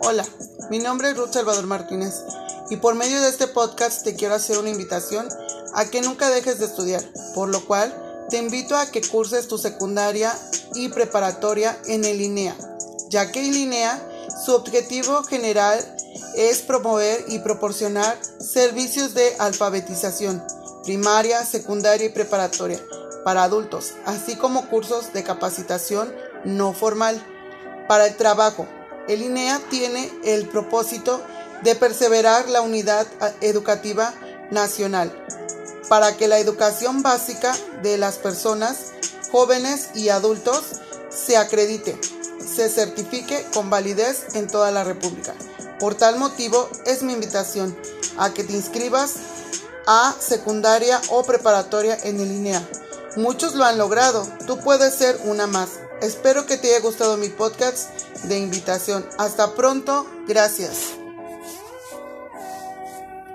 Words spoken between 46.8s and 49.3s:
es mi invitación a que te inscribas